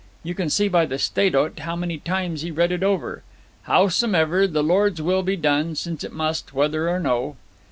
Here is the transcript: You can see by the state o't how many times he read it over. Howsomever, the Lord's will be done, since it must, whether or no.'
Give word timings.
You 0.23 0.33
can 0.33 0.49
see 0.49 0.67
by 0.67 0.87
the 0.87 0.97
state 0.97 1.35
o't 1.35 1.59
how 1.59 1.75
many 1.75 1.99
times 1.99 2.41
he 2.41 2.49
read 2.49 2.71
it 2.71 2.81
over. 2.81 3.21
Howsomever, 3.67 4.47
the 4.47 4.63
Lord's 4.63 4.99
will 4.99 5.21
be 5.21 5.35
done, 5.35 5.75
since 5.75 6.03
it 6.03 6.11
must, 6.11 6.53
whether 6.55 6.89
or 6.89 6.99
no.' 6.99 7.37